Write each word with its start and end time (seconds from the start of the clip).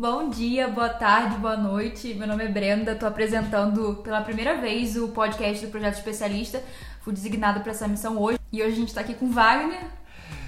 Bom 0.00 0.30
dia, 0.30 0.66
boa 0.66 0.88
tarde, 0.88 1.36
boa 1.36 1.58
noite. 1.58 2.14
Meu 2.14 2.26
nome 2.26 2.42
é 2.42 2.48
Brenda, 2.48 2.92
estou 2.92 3.06
apresentando 3.06 3.96
pela 3.96 4.22
primeira 4.22 4.58
vez 4.58 4.96
o 4.96 5.08
podcast 5.08 5.66
do 5.66 5.70
Projeto 5.70 5.96
Especialista. 5.96 6.62
Fui 7.02 7.12
designada 7.12 7.60
para 7.60 7.72
essa 7.72 7.86
missão 7.86 8.16
hoje 8.16 8.38
e 8.50 8.62
hoje 8.62 8.72
a 8.72 8.76
gente 8.76 8.88
está 8.88 9.02
aqui 9.02 9.12
com 9.12 9.30
Wagner. 9.30 9.82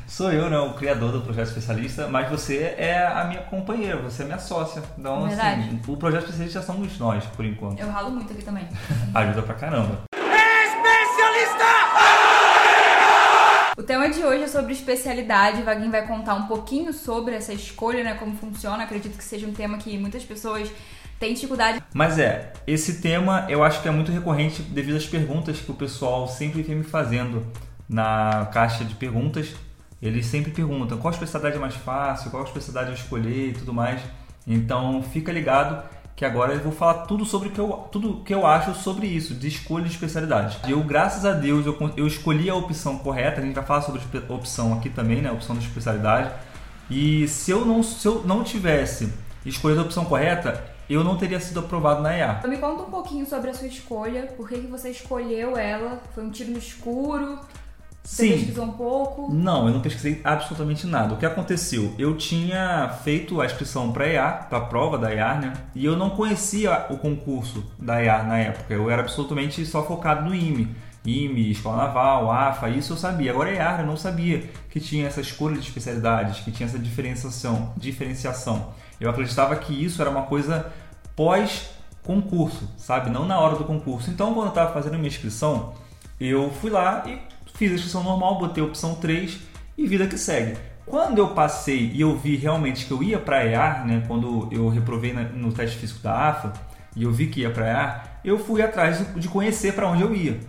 Sou 0.07 0.33
eu, 0.33 0.49
né, 0.49 0.59
o 0.59 0.73
criador 0.73 1.13
do 1.13 1.21
Projeto 1.21 1.49
Especialista, 1.49 2.09
mas 2.09 2.31
você 2.31 2.75
é 2.79 3.07
a 3.07 3.25
minha 3.25 3.43
companheira, 3.43 3.99
você 3.99 4.23
é 4.23 4.25
minha 4.25 4.39
sócia. 4.39 4.83
Então, 4.97 5.29
Verdade. 5.29 5.61
assim, 5.61 5.81
o 5.87 5.97
Projeto 5.99 6.23
Especialista 6.23 6.63
somos 6.63 6.99
nós, 6.99 7.27
por 7.27 7.45
enquanto. 7.45 7.79
Eu 7.79 7.91
ralo 7.91 8.11
muito 8.11 8.33
aqui 8.33 8.43
também. 8.43 8.67
Ajuda 9.13 9.43
pra 9.43 9.55
caramba. 9.55 10.12
O 13.77 13.83
tema 13.83 14.11
de 14.11 14.23
hoje 14.23 14.43
é 14.43 14.49
sobre 14.49 14.73
especialidade. 14.73 15.63
Wagner 15.63 15.91
vai 15.91 16.07
contar 16.07 16.35
um 16.35 16.47
pouquinho 16.47 16.93
sobre 16.93 17.35
essa 17.35 17.55
escolha, 17.55 18.05
né, 18.05 18.15
como 18.15 18.37
funciona. 18.37 18.85
Acredito 18.85 19.17
que 19.17 19.25
seja 19.25 19.47
um 19.47 19.53
tema 19.53 19.79
que 19.79 19.97
muitas 19.97 20.23
pessoas 20.25 20.71
têm 21.19 21.33
dificuldade. 21.33 21.83
Mas 21.95 22.19
é, 22.19 22.53
esse 22.67 23.01
tema 23.01 23.47
eu 23.49 23.65
acho 23.65 23.81
que 23.81 23.89
é 23.89 23.91
muito 23.91 24.13
recorrente 24.13 24.61
devido 24.61 24.97
às 24.97 25.07
perguntas 25.07 25.59
que 25.59 25.71
o 25.71 25.75
pessoal 25.75 26.29
sempre 26.29 26.61
vem 26.63 26.77
me 26.77 26.85
fazendo 26.85 27.47
na 27.89 28.47
caixa 28.53 28.85
de 28.85 28.95
perguntas. 28.95 29.55
Eles 30.03 30.27
sempre 30.27 30.51
perguntam 30.51 30.99
qual 30.99 31.15
especialidade 31.15 31.57
é 31.57 31.61
mais 31.61 31.75
fácil, 31.75 32.31
qual 32.31 32.45
especialidade 32.45 32.91
eu 32.91 32.95
escolher 32.95 33.49
e 33.49 33.53
tudo 33.55 33.73
mais. 33.73 34.03
Então 34.47 35.03
fica 35.03 35.33
ligado 35.33 35.83
que 36.23 36.27
agora 36.27 36.55
eu 36.55 36.61
vou 36.61 36.71
falar 36.71 37.07
tudo 37.07 37.25
sobre 37.25 37.49
que 37.49 37.59
eu, 37.59 37.69
tudo 37.91 38.23
que 38.25 38.33
eu 38.33 38.47
acho 38.47 38.77
sobre 38.77 39.09
isso, 39.09 39.35
de 39.35 39.49
escolha 39.49 39.85
de 39.87 39.91
especialidade. 39.91 40.57
Eu, 40.69 40.81
graças 40.85 41.25
a 41.25 41.33
Deus, 41.33 41.67
eu, 41.67 41.77
eu 41.97 42.07
escolhi 42.07 42.49
a 42.49 42.55
opção 42.55 42.97
correta, 42.97 43.41
a 43.41 43.45
gente 43.45 43.57
vai 43.57 43.65
falar 43.65 43.83
sobre 43.83 44.01
opção 44.29 44.73
aqui 44.73 44.89
também, 44.89 45.21
né, 45.21 45.33
opção 45.33 45.57
da 45.57 45.61
especialidade. 45.61 46.33
E 46.89 47.27
se 47.27 47.51
eu 47.51 47.65
não, 47.65 47.83
se 47.83 48.07
eu 48.07 48.23
não 48.25 48.45
tivesse 48.45 49.13
escolhido 49.45 49.81
a 49.81 49.85
opção 49.85 50.05
correta, 50.05 50.63
eu 50.89 51.03
não 51.03 51.17
teria 51.17 51.41
sido 51.41 51.59
aprovado 51.59 52.01
na 52.03 52.17
EA. 52.17 52.37
Então, 52.39 52.51
me 52.51 52.59
conta 52.59 52.85
um 52.85 52.91
pouquinho 52.91 53.27
sobre 53.27 53.51
a 53.51 53.55
sua 53.55 53.67
escolha, 53.67 54.29
por 54.37 54.49
que, 54.49 54.61
que 54.61 54.69
você 54.69 54.91
escolheu 54.91 55.57
ela? 55.57 56.01
Foi 56.15 56.23
um 56.23 56.31
tiro 56.31 56.53
no 56.53 56.59
escuro? 56.59 57.41
Você 58.05 58.27
Sim. 58.27 58.33
pesquisou 58.33 58.65
um 58.65 58.73
pouco? 58.73 59.33
Não, 59.33 59.69
eu 59.69 59.75
não 59.75 59.81
pesquisei 59.81 60.21
absolutamente 60.25 60.87
nada. 60.87 61.15
O 61.15 61.17
que 61.17 61.25
aconteceu? 61.25 61.95
Eu 61.97 62.17
tinha 62.17 62.89
feito 63.05 63.41
a 63.41 63.47
inscrição 63.47 63.93
para 63.93 64.09
EA, 64.09 64.31
para 64.49 64.59
a 64.59 64.63
prova 64.63 64.99
da 64.99 65.15
EAR, 65.15 65.41
né? 65.41 65.53
E 65.75 65.85
eu 65.85 65.97
não 65.97 66.11
conhecia 66.11 66.87
o 66.91 66.97
concurso 66.97 67.65
da 67.79 68.03
EAR 68.03 68.27
na 68.27 68.39
época. 68.39 68.75
Eu 68.75 68.91
era 68.91 69.03
absolutamente 69.03 69.65
só 69.65 69.85
focado 69.85 70.25
no 70.29 70.35
IME. 70.35 70.75
IME, 71.05 71.51
Escola 71.51 71.77
Naval, 71.77 72.31
AFA, 72.31 72.69
isso 72.71 72.93
eu 72.93 72.97
sabia. 72.97 73.31
Agora 73.31 73.51
EAR 73.51 73.81
eu 73.81 73.87
não 73.87 73.97
sabia 73.97 74.51
que 74.69 74.81
tinha 74.81 75.07
essa 75.07 75.21
escolha 75.21 75.55
de 75.55 75.67
especialidades, 75.67 76.41
que 76.41 76.51
tinha 76.51 76.69
essa 76.69 76.79
diferenciação. 76.79 77.73
diferenciação. 77.77 78.73
Eu 79.01 79.11
acreditava 79.11 79.55
que 79.57 79.73
isso 79.73 80.01
era 80.01 80.11
uma 80.11 80.23
coisa 80.23 80.73
pós-concurso, 81.15 82.69
sabe? 82.77 83.11
Não 83.11 83.27
na 83.27 83.39
hora 83.39 83.57
do 83.57 83.65
concurso. 83.65 84.11
Então, 84.11 84.35
quando 84.35 84.47
eu 84.47 84.51
estava 84.51 84.73
fazendo 84.73 84.95
a 84.95 84.99
minha 84.99 85.09
inscrição, 85.09 85.75
eu 86.21 86.51
fui 86.51 86.71
lá 86.71 87.05
e 87.07 87.32
fiz 87.55 87.71
a 87.71 87.75
inscrição 87.75 88.03
normal, 88.03 88.39
botei 88.39 88.63
a 88.63 88.67
opção 88.67 88.95
3 88.95 89.39
e 89.77 89.87
vida 89.87 90.07
que 90.07 90.19
segue. 90.19 90.57
Quando 90.85 91.19
eu 91.19 91.29
passei 91.29 91.91
e 91.95 92.01
eu 92.01 92.17
vi 92.17 92.37
realmente 92.37 92.87
que 92.87 92.91
eu 92.93 93.03
ia 93.03 93.19
para 93.19 93.45
EAR, 93.45 93.87
né, 93.87 94.03
quando 94.07 94.49
eu 94.51 94.69
reprovei 94.69 95.13
no 95.13 95.53
teste 95.53 95.77
físico 95.77 96.01
da 96.03 96.29
AFA 96.29 96.53
e 96.97 97.05
eu 97.05 97.13
vi 97.13 97.29
que 97.29 97.41
ia 97.41 97.51
para 97.51 97.67
EAR, 97.69 98.19
eu 98.25 98.39
fui 98.39 98.61
atrás 98.63 98.99
de- 98.99 99.21
de 99.21 99.29
conhecer 99.29 99.75
para 99.75 99.89
onde 99.89 100.03
eu 100.03 100.15
ia. 100.15 100.41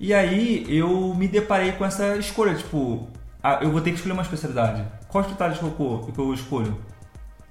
E 0.00 0.12
aí 0.12 0.64
eu 0.68 1.14
me 1.14 1.28
deparei 1.28 1.72
com 1.72 1.84
essa 1.84 2.16
escolha, 2.16 2.54
tipo, 2.54 3.08
ah, 3.42 3.58
eu 3.60 3.70
vou 3.70 3.80
ter 3.80 3.90
que 3.90 3.96
escolher 3.96 4.14
uma 4.14 4.22
especialidade. 4.22 4.82
Qual 5.08 5.22
especialidade 5.22 5.60
que 5.60 5.64
eu, 5.80 6.10
que 6.12 6.18
eu 6.18 6.34
escolho? 6.34 6.76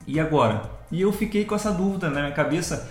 E 0.07 0.19
agora? 0.19 0.63
E 0.91 0.99
eu 1.01 1.13
fiquei 1.13 1.45
com 1.45 1.55
essa 1.55 1.71
dúvida 1.71 2.09
na 2.09 2.21
minha 2.21 2.33
cabeça. 2.33 2.89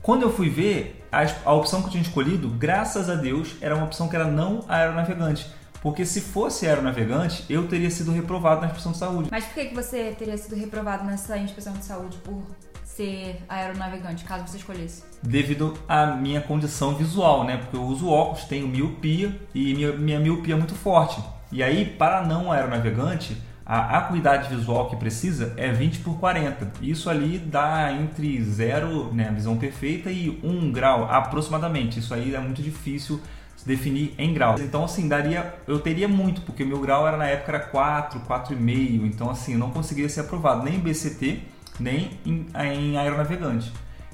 Quando 0.00 0.22
eu 0.22 0.32
fui 0.32 0.48
ver, 0.48 1.04
a, 1.12 1.22
a 1.44 1.52
opção 1.52 1.80
que 1.80 1.88
eu 1.88 1.90
tinha 1.92 2.02
escolhido, 2.02 2.48
graças 2.48 3.10
a 3.10 3.14
Deus, 3.14 3.56
era 3.60 3.74
uma 3.74 3.84
opção 3.84 4.08
que 4.08 4.16
era 4.16 4.24
não 4.26 4.64
aeronavegante. 4.68 5.46
Porque 5.82 6.06
se 6.06 6.20
fosse 6.20 6.66
aeronavegante, 6.66 7.44
eu 7.50 7.66
teria 7.66 7.90
sido 7.90 8.12
reprovado 8.12 8.60
na 8.60 8.68
inspeção 8.68 8.92
de 8.92 8.98
saúde. 8.98 9.28
Mas 9.30 9.44
por 9.44 9.54
que, 9.54 9.64
que 9.66 9.74
você 9.74 10.14
teria 10.16 10.38
sido 10.38 10.54
reprovado 10.54 11.04
nessa 11.04 11.36
inspeção 11.36 11.72
de 11.72 11.84
saúde 11.84 12.18
por 12.18 12.40
ser 12.84 13.42
aeronavegante, 13.48 14.24
caso 14.24 14.46
você 14.46 14.58
escolhesse? 14.58 15.02
Devido 15.22 15.76
à 15.88 16.06
minha 16.06 16.40
condição 16.40 16.94
visual, 16.94 17.44
né? 17.44 17.56
Porque 17.56 17.76
eu 17.76 17.82
uso 17.82 18.08
óculos, 18.08 18.44
tenho 18.44 18.68
miopia 18.68 19.36
e 19.52 19.74
minha, 19.74 19.92
minha 19.92 20.20
miopia 20.20 20.54
é 20.54 20.56
muito 20.56 20.74
forte. 20.74 21.20
E 21.50 21.62
aí, 21.62 21.84
para 21.84 22.24
não 22.24 22.52
aeronavegante, 22.52 23.36
a 23.66 23.98
acuidade 23.98 24.54
visual 24.54 24.88
que 24.88 24.96
precisa 24.96 25.52
é 25.56 25.72
20 25.72 26.00
por 26.00 26.18
40. 26.18 26.72
Isso 26.80 27.10
ali 27.10 27.38
dá 27.38 27.92
entre 27.92 28.42
0, 28.42 29.12
né, 29.12 29.32
visão 29.34 29.56
perfeita, 29.56 30.10
e 30.10 30.40
1 30.42 30.70
grau 30.70 31.04
aproximadamente. 31.10 31.98
Isso 31.98 32.12
aí 32.14 32.34
é 32.34 32.40
muito 32.40 32.62
difícil 32.62 33.20
definir 33.64 34.14
em 34.18 34.32
graus. 34.34 34.60
Então, 34.60 34.84
assim, 34.84 35.08
daria, 35.08 35.54
eu 35.66 35.78
teria 35.78 36.08
muito, 36.08 36.40
porque 36.42 36.64
meu 36.64 36.80
grau 36.80 37.06
era 37.06 37.16
na 37.16 37.26
época 37.26 37.52
era 37.52 37.60
4, 37.60 38.20
4,5. 38.20 39.06
Então, 39.06 39.30
assim, 39.30 39.52
eu 39.52 39.58
não 39.58 39.70
conseguiria 39.70 40.08
ser 40.08 40.20
aprovado 40.20 40.64
nem 40.64 40.76
em 40.76 40.80
BCT, 40.80 41.40
nem 41.78 42.18
em, 42.26 42.46
em 42.54 42.96
aeronavegante. 42.96 43.72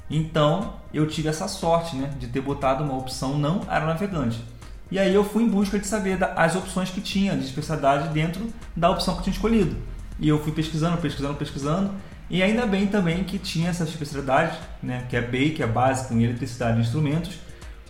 Então, 0.09 0.73
eu 0.93 1.07
tive 1.07 1.29
essa 1.29 1.47
sorte, 1.47 1.95
né, 1.95 2.11
de 2.19 2.27
ter 2.27 2.41
botado 2.41 2.83
uma 2.83 2.97
opção 2.97 3.37
não 3.37 3.61
aeronavegante. 3.67 4.43
E 4.91 4.97
aí 4.97 5.13
eu 5.13 5.23
fui 5.23 5.43
em 5.43 5.47
busca 5.47 5.77
de 5.77 5.85
saber 5.85 6.17
as 6.35 6.55
opções 6.55 6.89
que 6.89 6.99
tinha 6.99 7.37
de 7.37 7.45
especialidade 7.45 8.09
dentro 8.09 8.51
da 8.75 8.89
opção 8.89 9.13
que 9.13 9.19
eu 9.19 9.23
tinha 9.25 9.33
escolhido. 9.33 9.75
E 10.19 10.27
eu 10.27 10.41
fui 10.41 10.51
pesquisando, 10.51 10.97
pesquisando, 10.97 11.35
pesquisando. 11.35 11.91
E 12.27 12.41
ainda 12.41 12.65
bem 12.65 12.87
também 12.87 13.23
que 13.23 13.37
tinha 13.37 13.69
essa 13.69 13.83
especialidade, 13.83 14.57
né, 14.81 15.05
que 15.07 15.15
é 15.15 15.21
BEI, 15.21 15.51
que 15.51 15.61
é 15.61 15.67
básica 15.67 16.13
em 16.13 16.23
eletricidade 16.23 16.79
e 16.79 16.81
instrumentos, 16.81 17.39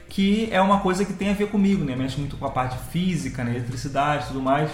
que 0.10 0.50
é 0.52 0.60
uma 0.60 0.80
coisa 0.80 1.06
que 1.06 1.14
tem 1.14 1.30
a 1.30 1.34
ver 1.34 1.50
comigo, 1.50 1.86
né? 1.86 1.96
Mexe 1.96 2.18
muito 2.20 2.36
com 2.36 2.46
a 2.46 2.50
parte 2.50 2.78
física, 2.92 3.44
né, 3.44 3.52
eletricidade 3.52 4.24
e 4.24 4.28
tudo 4.28 4.42
mais. 4.42 4.72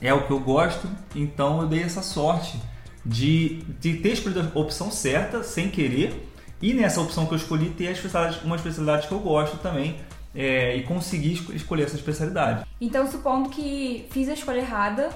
É 0.00 0.12
o 0.14 0.26
que 0.26 0.30
eu 0.30 0.40
gosto, 0.40 0.88
então 1.14 1.60
eu 1.60 1.68
dei 1.68 1.82
essa 1.82 2.02
sorte 2.02 2.60
de, 3.04 3.62
de 3.80 3.94
ter 3.98 4.12
escolhido 4.12 4.52
a 4.54 4.58
opção 4.58 4.90
certa, 4.90 5.42
sem 5.42 5.68
querer, 5.70 6.32
e 6.62 6.72
nessa 6.72 7.00
opção 7.00 7.26
que 7.26 7.32
eu 7.34 7.36
escolhi 7.36 7.70
ter 7.70 7.90
especialidade, 7.90 8.40
uma 8.44 8.56
especialidade 8.56 9.06
que 9.06 9.12
eu 9.12 9.18
gosto 9.18 9.58
também, 9.58 9.96
é, 10.34 10.76
e 10.76 10.82
conseguir 10.84 11.32
esco- 11.32 11.52
escolher 11.52 11.84
essa 11.84 11.96
especialidade. 11.96 12.64
Então, 12.80 13.10
supondo 13.10 13.48
que 13.48 14.06
fiz 14.10 14.28
a 14.28 14.34
escolha 14.34 14.58
errada, 14.60 15.10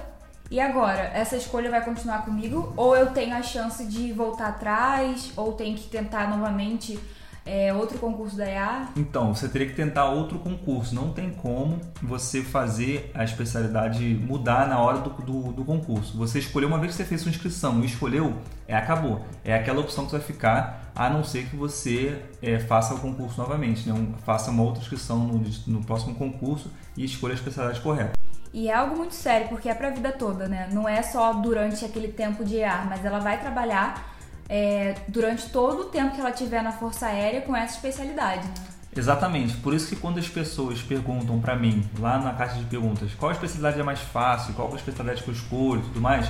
e 0.51 0.59
agora? 0.59 0.99
Essa 1.13 1.37
escolha 1.37 1.71
vai 1.71 1.83
continuar 1.83 2.23
comigo? 2.25 2.73
Ou 2.75 2.95
eu 2.95 3.07
tenho 3.07 3.35
a 3.35 3.41
chance 3.41 3.85
de 3.85 4.11
voltar 4.11 4.49
atrás? 4.49 5.31
Ou 5.35 5.53
tenho 5.53 5.75
que 5.75 5.87
tentar 5.87 6.29
novamente 6.29 6.99
é, 7.45 7.73
outro 7.73 7.97
concurso 7.99 8.37
da 8.37 8.45
EA? 8.49 8.87
Então, 8.95 9.33
você 9.35 9.47
teria 9.49 9.67
que 9.67 9.73
tentar 9.75 10.05
outro 10.05 10.39
concurso. 10.39 10.95
Não 10.95 11.11
tem 11.11 11.29
como 11.31 11.79
você 12.01 12.41
fazer 12.41 13.11
a 13.13 13.23
especialidade 13.23 14.03
mudar 14.03 14.67
na 14.67 14.79
hora 14.79 14.99
do, 14.99 15.09
do, 15.09 15.51
do 15.51 15.65
concurso. 15.65 16.17
Você 16.17 16.39
escolheu, 16.39 16.67
uma 16.69 16.77
vez 16.79 16.91
que 16.91 16.97
você 16.97 17.05
fez 17.05 17.21
sua 17.21 17.29
inscrição 17.31 17.81
e 17.81 17.85
escolheu, 17.85 18.33
é 18.67 18.75
acabou. 18.75 19.25
É 19.43 19.53
aquela 19.53 19.81
opção 19.81 20.05
que 20.05 20.11
você 20.11 20.17
vai 20.17 20.25
ficar, 20.25 20.91
a 20.95 21.09
não 21.09 21.23
ser 21.23 21.45
que 21.47 21.55
você 21.55 22.21
é, 22.41 22.59
faça 22.59 22.93
o 22.93 22.99
concurso 22.99 23.41
novamente. 23.41 23.87
Né? 23.89 23.93
Um- 23.93 24.13
faça 24.25 24.49
uma 24.51 24.63
outra 24.63 24.81
inscrição 24.81 25.19
no, 25.19 25.43
no 25.67 25.83
próximo 25.83 26.15
concurso 26.15 26.71
e 26.95 27.03
escolha 27.03 27.33
a 27.33 27.35
especialidade 27.35 27.81
correta. 27.81 28.13
E 28.53 28.69
é 28.69 28.73
algo 28.73 28.95
muito 28.95 29.15
sério, 29.15 29.49
porque 29.49 29.67
é 29.67 29.73
pra 29.73 29.89
vida 29.89 30.11
toda, 30.11 30.47
né? 30.47 30.69
Não 30.71 30.87
é 30.87 31.01
só 31.01 31.33
durante 31.33 31.83
aquele 31.83 32.09
tempo 32.09 32.45
de 32.45 32.57
EA, 32.57 32.85
mas 32.87 33.03
ela 33.03 33.17
vai 33.17 33.39
trabalhar 33.39 34.12
é, 34.49 34.95
durante 35.07 35.49
todo 35.49 35.81
o 35.81 35.85
tempo 35.85 36.15
que 36.15 36.21
ela 36.21 36.31
tiver 36.31 36.61
na 36.61 36.71
Força 36.71 37.07
Aérea 37.07 37.41
com 37.41 37.55
essa 37.55 37.75
especialidade, 37.75 38.47
né? 38.47 38.53
Exatamente, 38.95 39.57
por 39.57 39.73
isso 39.73 39.87
que 39.87 39.95
quando 39.95 40.19
as 40.19 40.27
pessoas 40.27 40.81
perguntam 40.81 41.39
pra 41.39 41.55
mim, 41.55 41.83
lá 41.97 42.19
na 42.19 42.33
caixa 42.33 42.57
de 42.57 42.65
perguntas, 42.65 43.11
qual 43.15 43.31
especialidade 43.31 43.79
é 43.79 43.83
mais 43.83 43.99
fácil, 43.99 44.53
qual 44.53 44.71
a 44.71 44.75
especialidade 44.75 45.23
que 45.23 45.29
eu 45.29 45.33
escolho 45.33 45.81
e 45.81 45.85
tudo 45.85 45.99
mais, 45.99 46.29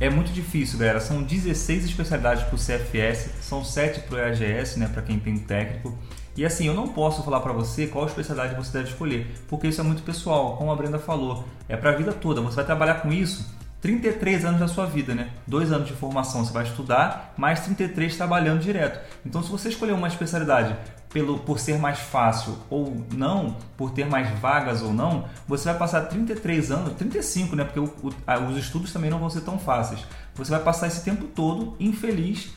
é 0.00 0.08
muito 0.08 0.32
difícil, 0.32 0.78
galera. 0.78 1.00
São 1.00 1.22
16 1.22 1.84
especialidades 1.84 2.44
pro 2.44 2.56
CFS, 2.56 3.30
são 3.42 3.64
7 3.64 4.00
pro 4.00 4.16
EAGS, 4.16 4.76
né, 4.76 4.88
para 4.88 5.02
quem 5.02 5.18
tem 5.18 5.38
técnico. 5.38 5.98
E 6.36 6.46
assim, 6.46 6.68
eu 6.68 6.74
não 6.74 6.88
posso 6.88 7.22
falar 7.22 7.40
pra 7.40 7.52
você 7.52 7.88
qual 7.88 8.06
especialidade 8.06 8.54
você 8.54 8.78
deve 8.78 8.90
escolher, 8.90 9.26
porque 9.48 9.66
isso 9.66 9.80
é 9.80 9.84
muito 9.84 10.02
pessoal, 10.02 10.56
como 10.56 10.70
a 10.70 10.76
Brenda 10.76 10.98
falou, 10.98 11.44
é 11.68 11.76
pra 11.76 11.92
vida 11.92 12.12
toda. 12.12 12.40
Você 12.40 12.56
vai 12.56 12.64
trabalhar 12.64 13.02
com 13.02 13.12
isso 13.12 13.57
33 13.80 14.44
anos 14.44 14.60
da 14.60 14.66
sua 14.68 14.86
vida, 14.86 15.14
né? 15.14 15.28
Dois 15.46 15.70
anos 15.72 15.86
de 15.86 15.94
formação 15.94 16.44
você 16.44 16.52
vai 16.52 16.64
estudar, 16.64 17.32
mais 17.36 17.60
33 17.60 18.16
trabalhando 18.16 18.60
direto. 18.60 18.98
Então, 19.24 19.42
se 19.42 19.50
você 19.50 19.68
escolher 19.68 19.92
uma 19.92 20.08
especialidade 20.08 20.74
pelo, 21.10 21.38
por 21.38 21.58
ser 21.58 21.78
mais 21.78 21.98
fácil 21.98 22.58
ou 22.68 23.04
não, 23.14 23.56
por 23.76 23.90
ter 23.92 24.04
mais 24.04 24.28
vagas 24.40 24.82
ou 24.82 24.92
não, 24.92 25.24
você 25.46 25.64
vai 25.70 25.78
passar 25.78 26.02
33 26.02 26.70
anos, 26.72 26.94
35, 26.94 27.54
né? 27.54 27.64
Porque 27.64 27.80
o- 27.80 27.92
o- 28.02 28.50
os 28.50 28.56
estudos 28.56 28.92
também 28.92 29.10
não 29.10 29.18
vão 29.18 29.30
ser 29.30 29.42
tão 29.42 29.58
fáceis. 29.58 30.00
Você 30.34 30.50
vai 30.50 30.60
passar 30.60 30.88
esse 30.88 31.04
tempo 31.04 31.24
todo 31.26 31.76
infeliz 31.78 32.50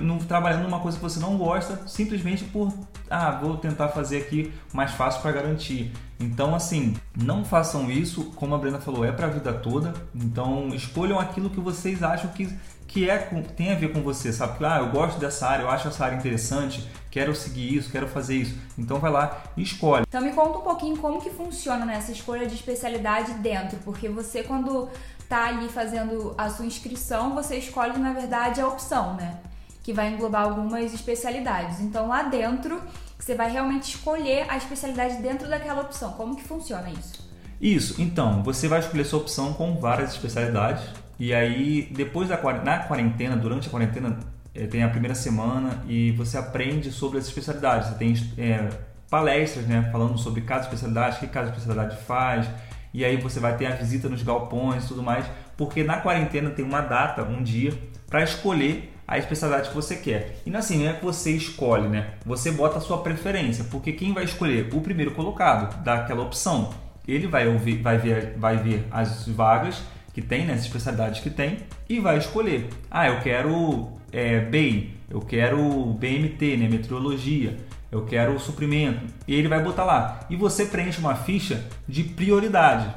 no, 0.00 0.18
trabalhando 0.24 0.64
numa 0.64 0.80
coisa 0.80 0.96
que 0.98 1.02
você 1.02 1.20
não 1.20 1.36
gosta, 1.36 1.86
simplesmente 1.86 2.44
por, 2.44 2.72
ah, 3.08 3.30
vou 3.30 3.56
tentar 3.56 3.88
fazer 3.88 4.18
aqui 4.18 4.52
mais 4.72 4.92
fácil 4.92 5.22
para 5.22 5.32
garantir. 5.32 5.92
Então, 6.18 6.54
assim, 6.54 6.94
não 7.16 7.44
façam 7.44 7.90
isso, 7.90 8.32
como 8.36 8.54
a 8.54 8.58
Brenda 8.58 8.78
falou, 8.80 9.04
é 9.04 9.12
para 9.12 9.26
a 9.26 9.30
vida 9.30 9.52
toda. 9.52 9.92
Então, 10.14 10.68
escolham 10.68 11.18
aquilo 11.18 11.50
que 11.50 11.60
vocês 11.60 12.02
acham 12.02 12.30
que, 12.30 12.48
que 12.86 13.10
é, 13.10 13.18
tem 13.56 13.72
a 13.72 13.74
ver 13.74 13.92
com 13.92 14.02
você, 14.02 14.32
sabe? 14.32 14.64
Ah, 14.64 14.78
eu 14.78 14.90
gosto 14.90 15.18
dessa 15.18 15.48
área, 15.48 15.64
eu 15.64 15.70
acho 15.70 15.88
essa 15.88 16.04
área 16.04 16.16
interessante, 16.16 16.88
quero 17.10 17.34
seguir 17.34 17.76
isso, 17.76 17.90
quero 17.90 18.06
fazer 18.06 18.36
isso. 18.36 18.56
Então, 18.78 18.98
vai 18.98 19.10
lá 19.10 19.42
e 19.56 19.62
escolhe. 19.62 20.04
Então, 20.06 20.20
me 20.20 20.32
conta 20.32 20.58
um 20.58 20.62
pouquinho 20.62 20.96
como 20.96 21.20
que 21.20 21.30
funciona 21.30 21.84
né, 21.84 22.02
escolha 22.08 22.46
de 22.46 22.54
especialidade 22.54 23.34
dentro, 23.34 23.78
porque 23.84 24.08
você, 24.08 24.42
quando 24.42 24.88
tá 25.28 25.46
ali 25.46 25.68
fazendo 25.68 26.34
a 26.36 26.50
sua 26.50 26.66
inscrição, 26.66 27.34
você 27.34 27.56
escolhe, 27.56 27.98
na 27.98 28.12
verdade, 28.12 28.60
a 28.60 28.68
opção, 28.68 29.14
né? 29.14 29.38
Que 29.82 29.92
vai 29.92 30.12
englobar 30.12 30.44
algumas 30.44 30.92
especialidades. 30.94 31.80
Então 31.80 32.08
lá 32.08 32.22
dentro 32.22 32.80
você 33.18 33.34
vai 33.34 33.50
realmente 33.50 33.94
escolher 33.94 34.46
a 34.48 34.56
especialidade 34.56 35.22
dentro 35.22 35.48
daquela 35.48 35.82
opção. 35.82 36.12
Como 36.12 36.36
que 36.36 36.42
funciona 36.42 36.90
isso? 36.90 37.30
Isso, 37.60 38.02
então, 38.02 38.42
você 38.42 38.66
vai 38.66 38.80
escolher 38.80 39.04
sua 39.04 39.20
opção 39.20 39.52
com 39.52 39.76
várias 39.76 40.10
especialidades 40.10 40.82
e 41.18 41.32
aí 41.32 41.88
depois 41.92 42.28
da 42.28 42.36
na 42.64 42.78
quarentena, 42.80 43.36
durante 43.36 43.68
a 43.68 43.70
quarentena, 43.70 44.18
é, 44.52 44.66
tem 44.66 44.82
a 44.82 44.88
primeira 44.88 45.14
semana 45.14 45.84
e 45.86 46.10
você 46.12 46.36
aprende 46.36 46.90
sobre 46.90 47.18
as 47.18 47.26
especialidades. 47.26 47.90
Você 47.90 47.94
tem 47.94 48.14
é, 48.36 48.68
palestras, 49.08 49.66
né, 49.66 49.88
falando 49.92 50.18
sobre 50.18 50.40
cada 50.40 50.62
especialidade, 50.62 51.18
o 51.18 51.20
que 51.20 51.28
cada 51.28 51.50
especialidade 51.50 51.96
faz, 52.04 52.48
e 52.92 53.04
aí 53.04 53.16
você 53.16 53.38
vai 53.38 53.56
ter 53.56 53.66
a 53.66 53.76
visita 53.76 54.08
nos 54.08 54.22
galpões 54.22 54.84
e 54.84 54.88
tudo 54.88 55.02
mais, 55.02 55.24
porque 55.56 55.84
na 55.84 55.98
quarentena 55.98 56.50
tem 56.50 56.64
uma 56.64 56.80
data, 56.80 57.22
um 57.22 57.42
dia, 57.42 57.72
para 58.08 58.24
escolher 58.24 58.92
a 59.12 59.18
especialidade 59.18 59.68
que 59.68 59.74
você 59.74 59.96
quer. 59.96 60.38
E 60.46 60.56
assim, 60.56 60.82
não 60.82 60.90
é 60.90 60.94
que 60.94 61.04
você 61.04 61.32
escolhe, 61.32 61.86
né? 61.86 62.14
Você 62.24 62.50
bota 62.50 62.78
a 62.78 62.80
sua 62.80 63.02
preferência, 63.02 63.62
porque 63.70 63.92
quem 63.92 64.14
vai 64.14 64.24
escolher 64.24 64.70
o 64.72 64.80
primeiro 64.80 65.10
colocado 65.10 65.82
daquela 65.84 66.22
opção, 66.22 66.70
ele 67.06 67.26
vai 67.26 67.46
ouvir, 67.46 67.82
vai 67.82 67.98
ver, 67.98 68.34
vai 68.38 68.56
ver 68.56 68.86
as 68.90 69.28
vagas 69.28 69.82
que 70.14 70.22
tem, 70.22 70.46
né, 70.46 70.54
as 70.54 70.62
especialidades 70.62 71.20
que 71.20 71.28
tem, 71.28 71.58
e 71.90 72.00
vai 72.00 72.16
escolher. 72.16 72.70
Ah, 72.90 73.06
eu 73.08 73.20
quero 73.20 73.92
é, 74.10 74.40
BEI, 74.40 74.94
eu 75.10 75.20
quero 75.20 75.92
BMT, 75.92 76.56
né, 76.56 76.66
meteorologia, 76.66 77.58
eu 77.90 78.06
quero 78.06 78.38
suprimento. 78.40 79.04
E 79.28 79.34
ele 79.34 79.48
vai 79.48 79.62
botar 79.62 79.84
lá. 79.84 80.20
E 80.30 80.36
você 80.36 80.64
preenche 80.64 80.98
uma 80.98 81.16
ficha 81.16 81.62
de 81.86 82.02
prioridade. 82.02 82.88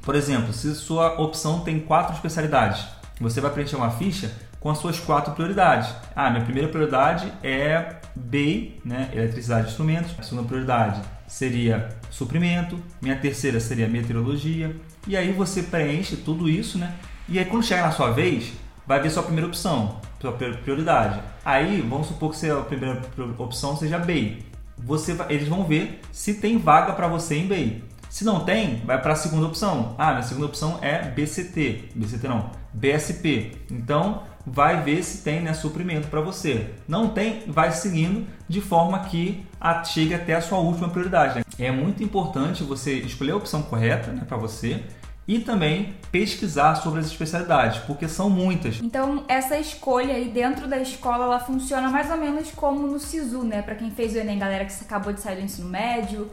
Por 0.00 0.14
exemplo, 0.14 0.54
se 0.54 0.74
sua 0.74 1.20
opção 1.20 1.60
tem 1.60 1.80
quatro 1.80 2.14
especialidades, 2.14 2.86
você 3.20 3.42
vai 3.42 3.50
preencher 3.50 3.76
uma 3.76 3.90
ficha 3.90 4.32
com 4.64 4.70
as 4.70 4.78
suas 4.78 4.98
quatro 4.98 5.34
prioridades. 5.34 5.94
Ah, 6.16 6.30
minha 6.30 6.42
primeira 6.42 6.70
prioridade 6.70 7.30
é 7.42 7.96
BEI, 8.16 8.80
né, 8.82 9.10
eletricidade 9.12 9.64
de 9.64 9.68
instrumentos. 9.68 10.14
A 10.18 10.22
segunda 10.22 10.48
prioridade 10.48 11.02
seria 11.28 11.90
suprimento. 12.10 12.78
Minha 13.02 13.14
terceira 13.14 13.60
seria 13.60 13.86
meteorologia. 13.86 14.74
E 15.06 15.18
aí 15.18 15.32
você 15.32 15.64
preenche 15.64 16.16
tudo 16.16 16.48
isso, 16.48 16.78
né? 16.78 16.94
E 17.28 17.38
aí 17.38 17.44
quando 17.44 17.62
chegar 17.62 17.82
na 17.82 17.92
sua 17.92 18.10
vez, 18.12 18.54
vai 18.86 19.02
ver 19.02 19.10
sua 19.10 19.22
primeira 19.22 19.46
opção, 19.46 20.00
sua 20.18 20.32
prioridade. 20.32 21.20
Aí 21.44 21.82
vamos 21.82 22.06
supor 22.06 22.34
que 22.34 22.50
a 22.50 22.62
primeira 22.62 23.02
opção 23.36 23.76
seja 23.76 23.98
BEI. 23.98 24.46
Você, 24.78 25.14
eles 25.28 25.46
vão 25.46 25.64
ver 25.64 26.00
se 26.10 26.40
tem 26.40 26.56
vaga 26.56 26.94
para 26.94 27.06
você 27.06 27.36
em 27.36 27.46
BEI. 27.46 27.84
Se 28.14 28.24
não 28.24 28.44
tem, 28.44 28.76
vai 28.84 29.02
para 29.02 29.14
a 29.14 29.16
segunda 29.16 29.44
opção. 29.44 29.96
Ah, 29.98 30.12
minha 30.12 30.22
segunda 30.22 30.46
opção 30.46 30.78
é 30.80 31.02
BCT. 31.02 31.88
BCT 31.96 32.28
não, 32.28 32.48
BSP. 32.72 33.56
Então, 33.68 34.22
vai 34.46 34.80
ver 34.82 35.02
se 35.02 35.24
tem 35.24 35.40
né, 35.40 35.52
suprimento 35.52 36.06
para 36.06 36.20
você. 36.20 36.70
Não 36.86 37.08
tem, 37.08 37.42
vai 37.48 37.72
seguindo 37.72 38.24
de 38.48 38.60
forma 38.60 39.00
que 39.00 39.44
chegue 39.84 40.14
até 40.14 40.36
a 40.36 40.40
sua 40.40 40.58
última 40.58 40.88
prioridade. 40.90 41.40
Né? 41.40 41.44
É 41.58 41.72
muito 41.72 42.04
importante 42.04 42.62
você 42.62 42.92
escolher 43.00 43.32
a 43.32 43.36
opção 43.36 43.62
correta 43.62 44.12
né, 44.12 44.22
para 44.24 44.36
você 44.36 44.84
e 45.26 45.40
também 45.40 45.96
pesquisar 46.12 46.76
sobre 46.76 47.00
as 47.00 47.06
especialidades, 47.06 47.80
porque 47.80 48.06
são 48.06 48.30
muitas. 48.30 48.78
Então, 48.80 49.24
essa 49.26 49.58
escolha 49.58 50.14
aí 50.14 50.28
dentro 50.28 50.68
da 50.68 50.78
escola, 50.78 51.24
ela 51.24 51.40
funciona 51.40 51.90
mais 51.90 52.08
ou 52.12 52.16
menos 52.16 52.48
como 52.52 52.86
no 52.86 53.00
SISU, 53.00 53.42
né? 53.42 53.60
Para 53.60 53.74
quem 53.74 53.90
fez 53.90 54.14
o 54.14 54.18
ENEM, 54.18 54.38
galera 54.38 54.64
que 54.64 54.84
acabou 54.84 55.12
de 55.12 55.20
sair 55.20 55.34
do 55.34 55.42
ensino 55.42 55.68
médio, 55.68 56.30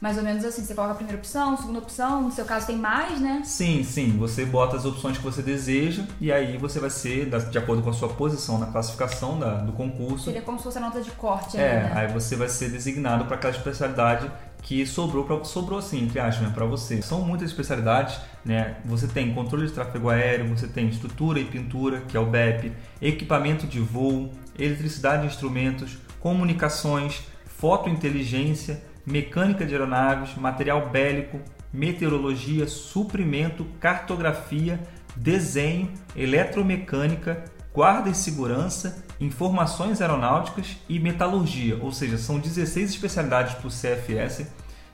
mais 0.00 0.16
ou 0.16 0.24
menos 0.24 0.44
assim, 0.44 0.64
você 0.64 0.74
coloca 0.74 0.94
a 0.94 0.96
primeira 0.96 1.18
opção, 1.18 1.56
segunda 1.56 1.78
opção, 1.78 2.22
no 2.22 2.32
seu 2.32 2.44
caso 2.44 2.66
tem 2.66 2.76
mais, 2.76 3.20
né? 3.20 3.42
Sim, 3.44 3.84
sim. 3.84 4.16
Você 4.18 4.46
bota 4.46 4.76
as 4.76 4.86
opções 4.86 5.18
que 5.18 5.22
você 5.22 5.42
deseja 5.42 6.04
e 6.18 6.32
aí 6.32 6.56
você 6.56 6.80
vai 6.80 6.88
ser 6.88 7.28
de 7.28 7.58
acordo 7.58 7.82
com 7.82 7.90
a 7.90 7.92
sua 7.92 8.08
posição 8.08 8.58
na 8.58 8.66
classificação 8.66 9.38
da, 9.38 9.56
do 9.56 9.72
concurso. 9.72 10.24
Seria 10.24 10.40
como 10.40 10.56
se 10.56 10.64
fosse 10.64 10.78
a 10.78 10.80
nota 10.80 11.02
de 11.02 11.10
corte. 11.10 11.58
É, 11.58 11.60
aí, 11.60 11.82
né? 11.82 11.92
aí 11.94 12.12
você 12.12 12.34
vai 12.34 12.48
ser 12.48 12.70
designado 12.70 13.26
para 13.26 13.36
aquela 13.36 13.54
especialidade 13.54 14.30
que 14.62 14.86
sobrou 14.86 15.24
para 15.24 15.42
sobrou 15.44 15.78
assim, 15.78 16.04
entre 16.04 16.18
aspas, 16.18 16.46
né, 16.46 16.52
para 16.54 16.64
você. 16.64 17.02
São 17.02 17.20
muitas 17.22 17.50
especialidades, 17.50 18.18
né? 18.44 18.76
Você 18.84 19.06
tem 19.06 19.34
controle 19.34 19.66
de 19.66 19.72
tráfego 19.72 20.08
aéreo, 20.08 20.48
você 20.48 20.66
tem 20.66 20.88
estrutura 20.88 21.38
e 21.40 21.44
pintura, 21.44 22.00
que 22.00 22.16
é 22.16 22.20
o 22.20 22.26
BEP, 22.26 22.72
equipamento 23.00 23.66
de 23.66 23.80
voo, 23.80 24.30
eletricidade 24.58 25.22
de 25.22 25.28
instrumentos, 25.28 25.98
comunicações, 26.20 27.22
fotointeligência, 27.46 28.82
mecânica 29.06 29.64
de 29.64 29.72
aeronaves, 29.74 30.34
material 30.36 30.88
bélico, 30.88 31.40
meteorologia, 31.72 32.66
suprimento, 32.66 33.64
cartografia, 33.80 34.80
desenho, 35.16 35.92
eletromecânica, 36.16 37.44
guarda 37.72 38.10
e 38.10 38.14
segurança, 38.14 39.04
informações 39.20 40.00
aeronáuticas 40.00 40.76
e 40.88 40.98
metalurgia, 40.98 41.78
ou 41.80 41.92
seja, 41.92 42.18
são 42.18 42.38
16 42.38 42.90
especialidades 42.90 43.54
para 43.54 43.68
o 43.68 43.70
CFS 43.70 44.46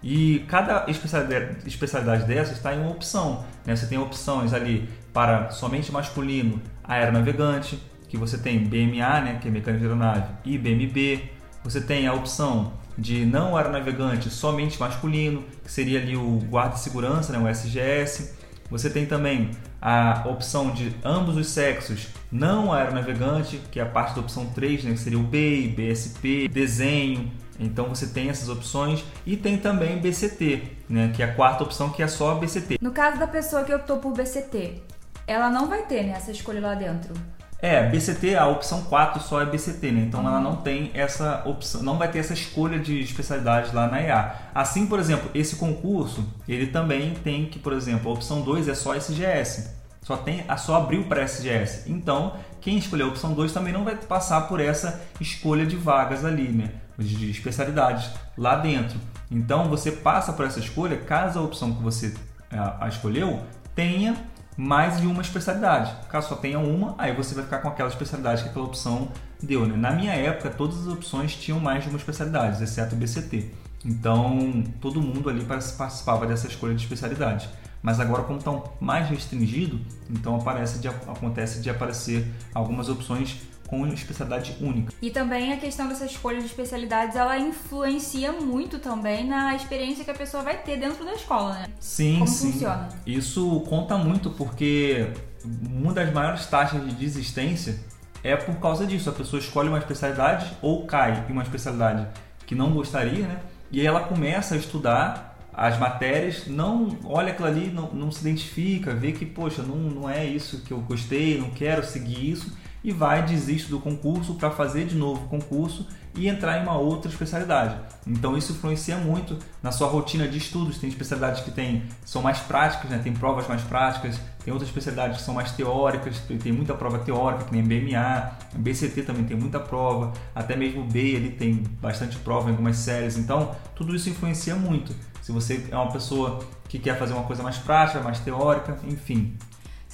e 0.02 0.44
cada 0.48 0.84
especialidade, 0.88 1.66
especialidade 1.66 2.24
dessas 2.26 2.56
está 2.56 2.74
em 2.74 2.80
uma 2.80 2.90
opção. 2.90 3.44
Né? 3.64 3.74
Você 3.74 3.86
tem 3.86 3.98
opções 3.98 4.52
ali 4.52 4.88
para 5.12 5.50
somente 5.50 5.90
masculino, 5.90 6.60
aeronavegante, 6.84 7.82
que 8.08 8.16
você 8.16 8.38
tem 8.38 8.58
BMA, 8.62 9.20
né, 9.20 9.38
que 9.40 9.48
é 9.48 9.50
mecânica 9.50 9.80
de 9.80 9.86
aeronave, 9.86 10.32
e 10.44 10.56
BMB. 10.56 11.30
Você 11.64 11.80
tem 11.80 12.06
a 12.06 12.14
opção 12.14 12.72
de 12.96 13.26
não 13.26 13.56
aeronavegante 13.56 14.30
somente 14.30 14.78
masculino, 14.80 15.44
que 15.64 15.70
seria 15.70 16.00
ali 16.00 16.16
o 16.16 16.38
guarda 16.48 16.76
segurança, 16.76 17.32
né, 17.32 17.38
o 17.38 17.48
SGS. 17.48 18.34
Você 18.70 18.90
tem 18.90 19.06
também 19.06 19.50
a 19.80 20.24
opção 20.26 20.70
de 20.70 20.92
ambos 21.04 21.36
os 21.36 21.48
sexos 21.48 22.08
não 22.32 22.72
aeronavegante, 22.72 23.60
que 23.70 23.78
é 23.78 23.82
a 23.82 23.86
parte 23.86 24.14
da 24.14 24.20
opção 24.20 24.46
3, 24.46 24.84
né, 24.84 24.92
que 24.92 24.98
seria 24.98 25.18
o 25.18 25.22
BEI, 25.22 25.68
BSP, 25.68 26.48
desenho. 26.48 27.30
Então 27.58 27.88
você 27.88 28.06
tem 28.06 28.28
essas 28.28 28.48
opções 28.48 29.04
e 29.24 29.36
tem 29.36 29.56
também 29.56 29.98
BCT, 29.98 30.62
né, 30.88 31.12
que 31.14 31.22
é 31.22 31.26
a 31.26 31.34
quarta 31.34 31.64
opção 31.64 31.90
que 31.90 32.02
é 32.02 32.08
só 32.08 32.34
BCT. 32.34 32.78
No 32.80 32.90
caso 32.90 33.18
da 33.18 33.26
pessoa 33.26 33.64
que 33.64 33.72
optou 33.72 33.98
por 33.98 34.12
BCT, 34.12 34.82
ela 35.26 35.50
não 35.50 35.68
vai 35.68 35.82
ter 35.84 36.02
né, 36.02 36.12
essa 36.12 36.30
escolha 36.30 36.60
lá 36.60 36.74
dentro. 36.74 37.14
É, 37.58 37.88
BCT, 37.88 38.36
a 38.36 38.46
opção 38.46 38.82
4 38.82 39.22
só 39.22 39.40
é 39.40 39.46
BCT, 39.46 39.90
né? 39.90 40.02
Então 40.02 40.20
uhum. 40.20 40.28
ela 40.28 40.40
não 40.40 40.56
tem 40.56 40.90
essa 40.92 41.42
opção, 41.46 41.82
não 41.82 41.96
vai 41.96 42.10
ter 42.10 42.18
essa 42.18 42.34
escolha 42.34 42.78
de 42.78 43.00
especialidade 43.00 43.74
lá 43.74 43.88
na 43.88 44.00
EA. 44.00 44.34
Assim, 44.54 44.86
por 44.86 44.98
exemplo, 44.98 45.30
esse 45.34 45.56
concurso, 45.56 46.26
ele 46.46 46.66
também 46.66 47.14
tem 47.14 47.46
que, 47.46 47.58
por 47.58 47.72
exemplo, 47.72 48.10
a 48.10 48.14
opção 48.14 48.42
2 48.42 48.68
é 48.68 48.74
só 48.74 48.94
SGS. 48.94 49.74
Só 50.02 50.16
tem, 50.16 50.44
só 50.58 50.76
abriu 50.76 51.04
para 51.04 51.22
SGS. 51.22 51.90
Então, 51.90 52.36
quem 52.60 52.78
escolher 52.78 53.02
a 53.02 53.08
opção 53.08 53.32
2 53.32 53.52
também 53.52 53.72
não 53.72 53.84
vai 53.84 53.96
passar 53.96 54.42
por 54.42 54.60
essa 54.60 55.02
escolha 55.20 55.66
de 55.66 55.74
vagas 55.74 56.24
ali, 56.24 56.48
né? 56.48 56.70
De 56.96 57.28
especialidades 57.30 58.10
lá 58.38 58.54
dentro. 58.54 59.00
Então, 59.30 59.68
você 59.68 59.90
passa 59.90 60.32
por 60.32 60.46
essa 60.46 60.60
escolha 60.60 60.96
caso 60.96 61.40
a 61.40 61.42
opção 61.42 61.74
que 61.74 61.82
você 61.82 62.14
a, 62.52 62.84
a 62.84 62.88
escolheu 62.88 63.42
tenha 63.74 64.16
mais 64.56 65.00
de 65.00 65.06
uma 65.06 65.20
especialidade. 65.20 65.94
Caso 66.08 66.28
só 66.28 66.36
tenha 66.36 66.58
uma, 66.58 66.94
aí 66.96 67.14
você 67.14 67.34
vai 67.34 67.44
ficar 67.44 67.58
com 67.58 67.68
aquela 67.68 67.88
especialidade 67.88 68.42
que 68.42 68.48
aquela 68.48 68.64
opção 68.64 69.08
deu. 69.42 69.66
Né? 69.66 69.76
Na 69.76 69.90
minha 69.90 70.12
época, 70.12 70.50
todas 70.50 70.80
as 70.80 70.86
opções 70.86 71.34
tinham 71.34 71.60
mais 71.60 71.84
de 71.84 71.90
uma 71.90 71.98
especialidade, 71.98 72.62
exceto 72.62 72.94
o 72.94 72.98
BCT. 72.98 73.50
Então, 73.84 74.64
todo 74.80 75.00
mundo 75.00 75.28
ali 75.28 75.44
participava 75.44 76.26
dessa 76.26 76.46
escolha 76.46 76.74
de 76.74 76.82
especialidade. 76.82 77.48
Mas 77.82 78.00
agora, 78.00 78.22
como 78.24 78.38
está 78.38 78.50
mais 78.80 79.08
restringido, 79.08 79.78
então 80.10 80.36
aparece 80.36 80.78
de, 80.80 80.88
acontece 80.88 81.60
de 81.60 81.70
aparecer 81.70 82.26
algumas 82.52 82.88
opções 82.88 83.42
com 83.66 83.86
especialidade 83.88 84.56
única. 84.60 84.92
E 85.02 85.10
também 85.10 85.52
a 85.52 85.56
questão 85.56 85.88
dessa 85.88 86.06
escolha 86.06 86.38
de 86.38 86.46
especialidades, 86.46 87.16
ela 87.16 87.38
influencia 87.38 88.32
muito 88.32 88.78
também 88.78 89.26
na 89.26 89.54
experiência 89.54 90.04
que 90.04 90.10
a 90.10 90.14
pessoa 90.14 90.42
vai 90.42 90.58
ter 90.58 90.78
dentro 90.78 91.04
da 91.04 91.12
escola, 91.12 91.54
né? 91.54 91.66
Sim, 91.80 92.20
Como 92.20 92.28
sim. 92.28 92.52
funciona? 92.52 92.88
Isso 93.06 93.60
conta 93.68 93.96
muito 93.98 94.30
porque 94.30 95.10
uma 95.44 95.92
das 95.92 96.12
maiores 96.12 96.46
taxas 96.46 96.84
de 96.84 96.94
desistência 96.94 97.78
é 98.22 98.36
por 98.36 98.56
causa 98.56 98.86
disso. 98.86 99.10
A 99.10 99.12
pessoa 99.12 99.40
escolhe 99.40 99.68
uma 99.68 99.78
especialidade 99.78 100.52
ou 100.62 100.86
cai 100.86 101.24
em 101.28 101.32
uma 101.32 101.42
especialidade 101.42 102.06
que 102.46 102.54
não 102.54 102.72
gostaria, 102.72 103.26
né? 103.26 103.40
E 103.70 103.80
aí 103.80 103.86
ela 103.86 104.00
começa 104.00 104.54
a 104.54 104.58
estudar 104.58 105.36
as 105.52 105.78
matérias, 105.78 106.46
não 106.46 106.96
olha 107.04 107.32
aquilo 107.32 107.48
ali, 107.48 107.70
não, 107.70 107.90
não 107.92 108.12
se 108.12 108.20
identifica, 108.20 108.94
vê 108.94 109.10
que, 109.12 109.24
poxa, 109.24 109.62
não, 109.62 109.76
não 109.76 110.08
é 110.08 110.24
isso 110.24 110.60
que 110.62 110.70
eu 110.70 110.78
gostei, 110.80 111.40
não 111.40 111.50
quero 111.50 111.84
seguir 111.84 112.30
isso 112.30 112.54
e 112.82 112.92
vai 112.92 113.24
desiste 113.24 113.70
do 113.70 113.80
concurso 113.80 114.34
para 114.34 114.50
fazer 114.50 114.86
de 114.86 114.94
novo 114.94 115.24
o 115.24 115.28
concurso 115.28 115.86
e 116.16 116.28
entrar 116.28 116.58
em 116.58 116.62
uma 116.62 116.76
outra 116.78 117.10
especialidade. 117.10 117.76
Então 118.06 118.36
isso 118.36 118.52
influencia 118.52 118.96
muito 118.96 119.38
na 119.62 119.70
sua 119.70 119.86
rotina 119.86 120.26
de 120.26 120.38
estudos. 120.38 120.78
Tem 120.78 120.88
especialidades 120.88 121.42
que 121.42 121.50
tem, 121.50 121.82
são 122.04 122.22
mais 122.22 122.38
práticas, 122.38 122.90
né? 122.90 122.98
tem 123.02 123.12
provas 123.12 123.46
mais 123.46 123.62
práticas, 123.62 124.18
tem 124.42 124.52
outras 124.52 124.68
especialidades 124.70 125.18
que 125.18 125.22
são 125.22 125.34
mais 125.34 125.52
teóricas, 125.52 126.18
tem 126.42 126.52
muita 126.52 126.74
prova 126.74 126.98
teórica, 126.98 127.44
que 127.44 127.52
nem 127.54 127.62
BMA, 127.62 128.32
BCT 128.54 129.02
também 129.02 129.24
tem 129.24 129.36
muita 129.36 129.60
prova, 129.60 130.12
até 130.34 130.56
mesmo 130.56 130.84
B 130.84 130.98
ele 131.00 131.30
tem 131.30 131.62
bastante 131.80 132.16
prova 132.18 132.48
em 132.48 132.52
algumas 132.52 132.76
séries. 132.76 133.16
Então 133.18 133.54
tudo 133.74 133.94
isso 133.94 134.08
influencia 134.08 134.54
muito. 134.54 134.94
Se 135.20 135.32
você 135.32 135.66
é 135.70 135.76
uma 135.76 135.90
pessoa 135.90 136.38
que 136.68 136.78
quer 136.78 136.98
fazer 136.98 137.12
uma 137.12 137.24
coisa 137.24 137.42
mais 137.42 137.58
prática, 137.58 138.00
mais 138.00 138.20
teórica, 138.20 138.78
enfim. 138.86 139.36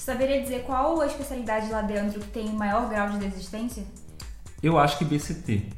Saberia 0.03 0.43
dizer 0.43 0.65
qual 0.65 1.01
a 1.01 1.07
especialidade 1.07 1.71
lá 1.71 1.81
dentro 1.81 2.19
que 2.19 2.27
tem 2.27 2.49
maior 2.49 2.89
grau 2.89 3.09
de 3.11 3.19
desistência? 3.19 3.85
Eu 4.61 4.77
acho 4.77 4.99
que 4.99 5.05
BCT. 5.05 5.69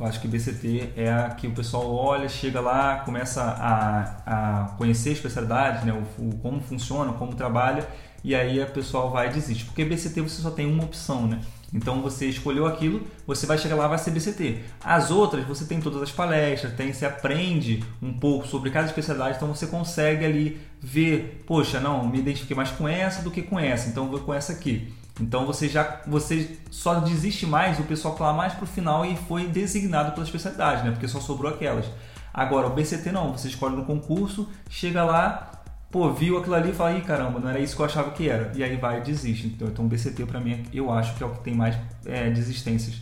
Eu 0.00 0.04
acho 0.04 0.20
que 0.20 0.26
BCT 0.26 0.94
é 0.96 1.12
a 1.12 1.30
que 1.30 1.46
o 1.46 1.54
pessoal 1.54 1.94
olha, 1.94 2.28
chega 2.28 2.60
lá, 2.60 3.02
começa 3.04 3.40
a, 3.40 4.64
a 4.64 4.68
conhecer 4.70 5.10
a 5.10 5.12
especialidade, 5.12 5.86
né, 5.86 5.92
o, 5.92 6.22
o, 6.22 6.38
como 6.38 6.60
funciona, 6.60 7.12
como 7.12 7.36
trabalha, 7.36 7.88
e 8.24 8.34
aí 8.34 8.60
a 8.62 8.66
pessoal 8.66 9.10
vai 9.10 9.28
e 9.28 9.32
desiste. 9.32 9.64
Porque 9.64 9.84
BCT 9.84 10.20
você 10.20 10.42
só 10.42 10.50
tem 10.50 10.66
uma 10.66 10.84
opção, 10.84 11.26
né? 11.26 11.40
Então 11.72 12.02
você 12.02 12.26
escolheu 12.26 12.66
aquilo, 12.66 13.06
você 13.26 13.46
vai 13.46 13.56
chegar 13.56 13.76
lá 13.76 13.88
vai 13.88 13.98
ser 13.98 14.10
BCT. 14.10 14.60
As 14.84 15.10
outras 15.10 15.44
você 15.46 15.64
tem 15.64 15.80
todas 15.80 16.02
as 16.02 16.12
palestras, 16.12 16.74
tem 16.74 16.92
você 16.92 17.06
aprende 17.06 17.82
um 18.02 18.12
pouco 18.12 18.46
sobre 18.46 18.70
cada 18.70 18.86
especialidade, 18.86 19.36
então 19.36 19.48
você 19.48 19.66
consegue 19.66 20.24
ali 20.24 20.60
ver, 20.80 21.42
poxa, 21.46 21.80
não, 21.80 22.06
me 22.06 22.18
identifiquei 22.18 22.54
mais 22.54 22.70
com 22.70 22.86
essa 22.86 23.22
do 23.22 23.30
que 23.30 23.40
com 23.40 23.58
essa, 23.58 23.88
então 23.88 24.08
vou 24.08 24.20
com 24.20 24.34
essa 24.34 24.52
aqui. 24.52 24.92
Então 25.20 25.46
você 25.46 25.68
já 25.68 26.02
você 26.06 26.58
só 26.70 27.00
desiste 27.00 27.46
mais, 27.46 27.78
o 27.78 27.84
pessoal 27.84 28.16
fala 28.16 28.34
mais 28.34 28.52
para 28.52 28.64
o 28.64 28.66
final 28.66 29.06
e 29.06 29.16
foi 29.16 29.46
designado 29.46 30.12
pela 30.12 30.24
especialidade, 30.24 30.84
né? 30.84 30.90
Porque 30.90 31.08
só 31.08 31.20
sobrou 31.20 31.52
aquelas. 31.52 31.86
Agora, 32.34 32.66
o 32.66 32.70
BCT 32.70 33.12
não, 33.12 33.32
você 33.32 33.48
escolhe 33.48 33.76
no 33.76 33.84
concurso, 33.84 34.48
chega 34.70 35.04
lá, 35.04 35.61
pô, 35.92 36.10
viu 36.10 36.38
aquilo 36.38 36.54
ali 36.54 36.70
e 36.70 36.72
fala, 36.72 36.96
ih, 36.96 37.02
caramba, 37.02 37.38
não 37.38 37.50
era 37.50 37.60
isso 37.60 37.76
que 37.76 37.82
eu 37.82 37.86
achava 37.86 38.10
que 38.12 38.28
era. 38.28 38.50
E 38.56 38.64
aí 38.64 38.76
vai 38.76 38.98
e 38.98 39.02
desiste. 39.02 39.46
Então, 39.46 39.68
então 39.68 39.84
o 39.84 39.88
BCT 39.88 40.24
para 40.24 40.40
mim, 40.40 40.64
eu 40.72 40.90
acho 40.90 41.14
que 41.14 41.22
é 41.22 41.26
o 41.26 41.30
que 41.30 41.40
tem 41.40 41.54
mais 41.54 41.76
é, 42.06 42.30
desistências 42.30 42.96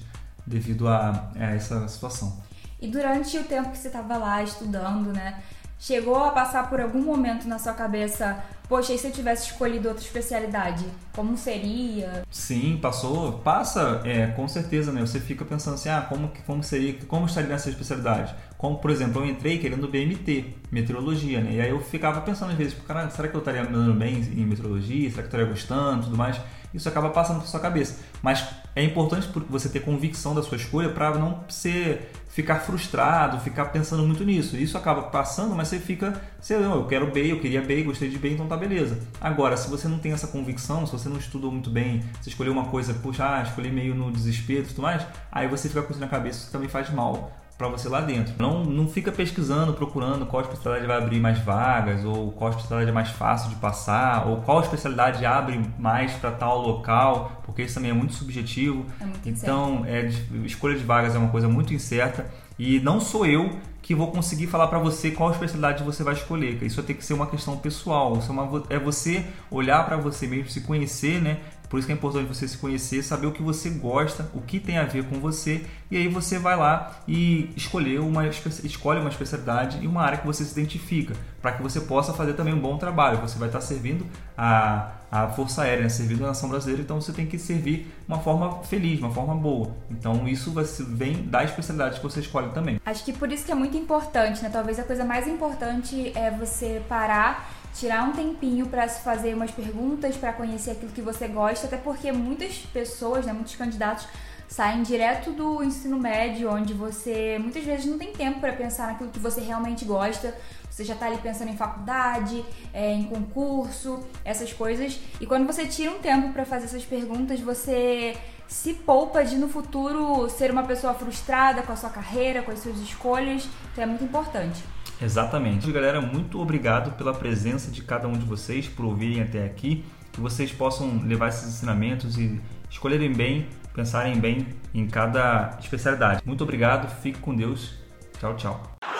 devido 0.45 0.89
a, 0.89 1.31
a 1.37 1.55
essa 1.55 1.87
situação. 1.87 2.43
E 2.81 2.89
durante 2.89 3.39
o 3.39 3.45
tempo 3.45 3.71
que 3.71 3.79
você 3.79 3.87
estava 3.87 4.17
lá 4.17 4.43
estudando, 4.43 5.13
né? 5.13 5.41
Chegou 5.81 6.23
a 6.23 6.31
passar 6.31 6.69
por 6.69 6.79
algum 6.79 7.01
momento 7.01 7.49
na 7.49 7.59
sua 7.59 7.73
cabeça, 7.73 8.45
poxa, 8.69 8.93
e 8.93 8.99
se 8.99 9.07
eu 9.07 9.13
tivesse 9.13 9.47
escolhido 9.47 9.89
outra 9.89 10.05
especialidade? 10.05 10.85
Como 11.17 11.39
seria? 11.39 12.23
Sim, 12.31 12.79
passou, 12.83 13.39
passa, 13.39 14.03
é, 14.05 14.27
com 14.27 14.47
certeza, 14.47 14.93
né? 14.93 15.01
Você 15.01 15.19
fica 15.19 15.43
pensando 15.43 15.75
assim, 15.75 15.89
ah, 15.89 16.05
como, 16.07 16.31
como 16.47 16.63
seria, 16.63 16.93
como 17.09 17.25
estaria 17.25 17.49
nessa 17.49 17.71
especialidade? 17.71 18.35
Como, 18.59 18.77
por 18.77 18.91
exemplo, 18.91 19.23
eu 19.23 19.27
entrei 19.27 19.57
querendo 19.57 19.89
BMT, 19.89 20.55
meteorologia, 20.71 21.41
né? 21.41 21.55
E 21.55 21.61
aí 21.63 21.71
eu 21.71 21.81
ficava 21.81 22.21
pensando 22.21 22.51
às 22.51 22.59
vezes, 22.59 22.77
cara, 22.87 23.09
será 23.09 23.29
que 23.29 23.35
eu 23.35 23.39
estaria 23.39 23.65
me 23.65 23.73
dando 23.73 23.95
bem 23.95 24.17
em 24.17 24.45
meteorologia? 24.45 25.09
Será 25.09 25.23
que 25.23 25.35
eu 25.35 25.41
estaria 25.41 25.47
gostando 25.47 26.05
tudo 26.05 26.17
mais? 26.19 26.39
Isso 26.75 26.89
acaba 26.89 27.09
passando 27.09 27.37
pela 27.37 27.49
sua 27.49 27.59
cabeça. 27.59 28.01
Mas 28.23 28.47
é 28.77 28.85
importante 28.85 29.29
você 29.49 29.69
ter 29.69 29.81
convicção 29.81 30.35
da 30.35 30.43
sua 30.43 30.57
escolha 30.57 30.91
para 30.91 31.17
não 31.19 31.45
ser 31.49 32.13
ficar 32.31 32.61
frustrado, 32.61 33.41
ficar 33.41 33.67
pensando 33.67 34.05
muito 34.05 34.25
nisso. 34.25 34.57
Isso 34.57 34.79
acaba 34.79 35.03
passando, 35.03 35.55
mas 35.55 35.69
você 35.69 35.79
fica, 35.79 36.21
você, 36.41 36.57
não, 36.57 36.77
eu 36.77 36.87
quero 36.87 37.11
B, 37.11 37.33
eu 37.33 37.41
queria 37.41 37.61
B, 37.61 37.83
gostei 37.83 38.09
de 38.09 38.19
B, 38.19 38.31
então 38.31 38.47
tá 38.47 38.57
beleza. 38.57 38.99
Agora, 39.21 39.57
se 39.57 39.69
você 39.69 39.89
não 39.89 39.99
tem 39.99 40.13
essa 40.13 40.29
convicção, 40.29 40.87
se 40.87 40.93
você 40.93 41.09
não 41.09 41.19
estudou 41.19 41.51
muito 41.51 41.69
bem, 41.69 42.03
você 42.21 42.31
escolheu 42.31 42.53
uma 42.53 42.67
coisa, 42.67 42.95
puxa, 42.95 43.25
ah, 43.25 43.43
escolhi 43.43 43.71
meio 43.71 43.95
no 43.95 44.11
desespero 44.11 44.61
e 44.61 44.67
tudo 44.67 44.83
mais, 44.83 45.05
aí 45.31 45.49
você 45.49 45.69
fica 45.69 45.83
com 45.83 45.91
isso 45.91 46.01
na 46.01 46.09
cabeça, 46.09 46.45
isso 46.45 46.53
também 46.53 46.69
faz 46.69 46.89
mal 46.91 47.33
para 47.61 47.69
você 47.69 47.91
lá 47.91 48.01
dentro. 48.01 48.33
Não, 48.39 48.65
não 48.65 48.89
fica 48.89 49.13
pesquisando, 49.13 49.75
procurando 49.75 50.25
qual 50.25 50.41
especialidade 50.43 50.87
vai 50.87 50.97
abrir 50.97 51.21
mais 51.21 51.39
vagas, 51.41 52.07
ou 52.07 52.33
qual 52.33 52.49
especialidade 52.49 52.91
é 52.91 52.95
mais 52.95 53.11
fácil 53.11 53.51
de 53.51 53.57
passar, 53.57 54.27
ou 54.27 54.39
qual 54.39 54.63
especialidade 54.63 55.27
abre 55.27 55.61
mais 55.79 56.13
para 56.13 56.31
tal 56.31 56.63
local, 56.63 57.43
porque 57.45 57.63
isso 57.63 57.75
também 57.75 57.91
é 57.91 57.95
muito 57.95 58.15
subjetivo. 58.15 58.87
É 58.99 59.05
muito 59.05 59.29
então, 59.29 59.85
é, 59.87 60.09
escolha 60.47 60.75
de 60.75 60.85
vagas 60.85 61.15
é 61.15 61.19
uma 61.19 61.29
coisa 61.29 61.49
muito 61.49 61.75
incerta 61.75 62.27
e 62.59 62.81
não 62.81 62.99
sou 62.99 63.27
eu 63.27 63.51
que 63.83 63.95
vou 63.95 64.11
conseguir 64.11 64.47
falar 64.47 64.69
para 64.69 64.79
você 64.79 65.11
qual 65.11 65.31
especialidade 65.31 65.83
você 65.83 66.03
vai 66.03 66.15
escolher. 66.15 66.63
Isso 66.63 66.83
tem 66.83 66.97
que 66.97 67.05
ser 67.05 67.13
uma 67.13 67.27
questão 67.27 67.57
pessoal. 67.59 68.17
Isso 68.17 68.31
é, 68.31 68.33
uma, 68.33 68.63
é 68.71 68.79
você 68.79 69.25
olhar 69.51 69.85
para 69.85 69.97
você 69.97 70.27
mesmo, 70.27 70.49
se 70.49 70.63
conhecer, 70.63 71.21
né? 71.21 71.39
Por 71.71 71.79
isso 71.79 71.87
que 71.87 71.93
é 71.93 71.95
importante 71.95 72.27
você 72.27 72.49
se 72.49 72.59
conhecer, 72.59 73.01
saber 73.05 73.29
o 73.29 73.33
que 73.33 73.41
você 73.41 73.71
gosta, 73.71 74.29
o 74.35 74.41
que 74.41 74.59
tem 74.59 74.77
a 74.77 74.85
ver 74.85 75.05
com 75.05 75.21
você, 75.21 75.65
e 75.89 75.97
aí 75.97 76.09
você 76.09 76.37
vai 76.37 76.57
lá 76.57 76.97
e 77.07 77.49
escolher 77.57 78.01
uma, 78.01 78.27
escolhe 78.27 78.99
uma 78.99 79.09
especialidade 79.09 79.79
e 79.81 79.87
uma 79.87 80.03
área 80.03 80.19
que 80.19 80.27
você 80.27 80.45
se 80.45 80.51
identifica, 80.51 81.15
para 81.41 81.53
que 81.53 81.63
você 81.63 81.81
possa 81.81 82.13
fazer 82.13 82.33
também 82.33 82.53
um 82.53 82.59
bom 82.59 82.77
trabalho. 82.77 83.21
Você 83.21 83.39
vai 83.39 83.49
estar 83.49 83.61
servindo 83.61 84.05
a, 84.37 84.91
a 85.13 85.29
Força 85.29 85.63
Aérea, 85.63 85.85
né? 85.85 85.89
servindo 85.89 86.25
a 86.25 86.29
nação 86.29 86.49
brasileira, 86.49 86.83
então 86.83 87.01
você 87.01 87.13
tem 87.13 87.25
que 87.25 87.39
servir 87.39 87.87
uma 88.09 88.19
forma 88.19 88.65
feliz, 88.65 88.99
uma 88.99 89.13
forma 89.13 89.37
boa. 89.37 89.71
Então 89.89 90.27
isso 90.27 90.53
vem 90.89 91.23
da 91.23 91.45
especialidade 91.45 91.99
que 91.99 92.03
você 92.03 92.19
escolhe 92.19 92.51
também. 92.51 92.81
Acho 92.85 93.05
que 93.05 93.13
por 93.13 93.31
isso 93.31 93.45
que 93.45 93.53
é 93.53 93.55
muito 93.55 93.77
importante, 93.77 94.43
né? 94.43 94.51
Talvez 94.53 94.77
a 94.81 94.83
coisa 94.83 95.05
mais 95.05 95.29
importante 95.29 96.11
é 96.17 96.33
você 96.33 96.83
parar 96.89 97.60
tirar 97.75 98.05
um 98.05 98.13
tempinho 98.13 98.67
para 98.67 98.89
se 98.89 99.03
fazer 99.03 99.35
umas 99.35 99.51
perguntas, 99.51 100.17
para 100.17 100.33
conhecer 100.33 100.73
aquilo 100.73 100.93
que 100.93 101.03
você 101.03 101.29
gosta, 101.29 101.67
até 101.67 101.77
porque 101.77 102.11
muitas 102.13 102.59
pessoas, 102.73 103.27
né, 103.27 103.33
muitos 103.33 103.55
candidatos 103.55 104.07
saem 104.51 104.83
direto 104.83 105.31
do 105.31 105.63
ensino 105.63 105.97
médio, 105.97 106.53
onde 106.53 106.75
você 106.75 107.39
muitas 107.41 107.63
vezes 107.63 107.87
não 107.87 107.97
tem 107.97 108.13
tempo 108.13 108.41
para 108.41 108.53
pensar 108.53 108.89
naquilo 108.89 109.11
que 109.11 109.19
você 109.21 109.41
realmente 109.41 109.85
gosta. 109.85 110.37
Você 110.69 110.85
já 110.85 110.95
está 110.95 111.07
ali 111.07 111.19
pensando 111.19 111.51
em 111.51 111.57
faculdade, 111.57 112.45
é, 112.73 112.93
em 112.93 113.05
concurso, 113.05 114.05
essas 114.25 114.53
coisas. 114.53 114.99
E 115.21 115.27
quando 115.27 115.47
você 115.47 115.67
tira 115.67 115.93
um 115.93 116.01
tempo 116.01 116.33
para 116.33 116.45
fazer 116.45 116.65
essas 116.65 116.85
perguntas, 116.85 117.39
você 117.41 118.17
se 118.49 118.75
poupa 118.75 119.25
de 119.25 119.37
no 119.37 119.49
futuro 119.49 120.29
ser 120.29 120.51
uma 120.51 120.65
pessoa 120.65 120.95
frustrada 120.95 121.63
com 121.63 121.73
a 121.73 121.77
sua 121.77 121.91
carreira, 121.91 122.43
com 122.43 122.51
as 122.51 122.59
suas 122.59 122.79
escolhas. 122.79 123.49
Então 123.71 123.85
é 123.85 123.87
muito 123.87 124.03
importante. 124.03 124.61
Exatamente. 125.03 125.71
Galera, 125.73 126.01
muito 126.01 126.41
obrigado 126.41 126.97
pela 126.97 127.15
presença 127.15 127.71
de 127.71 127.83
cada 127.83 128.07
um 128.07 128.13
de 128.13 128.25
vocês, 128.25 128.69
por 128.69 128.85
ouvirem 128.85 129.23
até 129.23 129.45
aqui. 129.45 129.85
Que 130.13 130.21
vocês 130.21 130.53
possam 130.53 131.01
levar 131.05 131.29
esses 131.29 131.49
ensinamentos 131.49 132.19
e 132.19 132.41
escolherem 132.69 133.13
bem, 133.13 133.47
pensarem 133.73 134.19
bem 134.19 134.47
em 134.75 134.87
cada 134.87 135.57
especialidade. 135.61 136.21
Muito 136.25 136.43
obrigado, 136.43 136.91
fique 137.01 137.19
com 137.19 137.35
Deus. 137.35 137.75
Tchau, 138.19 138.37
tchau. 138.37 139.00